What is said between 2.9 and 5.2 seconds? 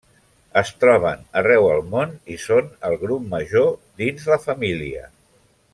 grup major dins la família.